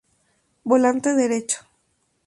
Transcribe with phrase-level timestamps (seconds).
[0.69, 1.59] Volante derecho.